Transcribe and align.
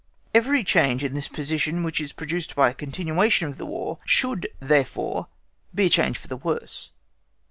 Every 0.33 0.63
change 0.63 1.03
in 1.03 1.13
this 1.13 1.27
position 1.27 1.83
which 1.83 2.01
is 2.01 2.11
produced 2.11 2.55
by 2.55 2.71
a 2.71 2.73
continuation 2.73 3.47
of 3.49 3.59
the 3.59 3.67
War 3.67 3.99
should 4.03 4.49
therefore 4.59 5.27
be 5.75 5.85
a 5.85 5.89
change 5.91 6.17
for 6.17 6.27
the 6.27 6.37
worse. 6.37 6.89